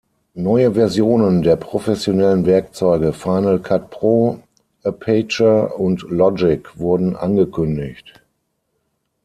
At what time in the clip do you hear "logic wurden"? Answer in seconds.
6.09-7.15